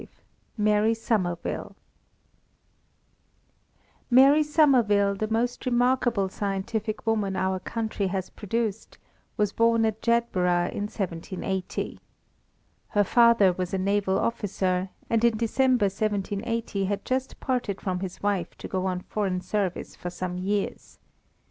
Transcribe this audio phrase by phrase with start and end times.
[0.01, 0.07] V
[0.57, 1.75] MARY SOMERVILLE
[4.09, 8.97] MARY SOMERVILLE, the most remarkable scientific woman our country has produced,
[9.37, 11.99] was born at Jedburgh in 1780.
[12.87, 18.23] Her father was a naval officer, and in December 1780 had just parted from his
[18.23, 20.97] wife to go on foreign service for some years.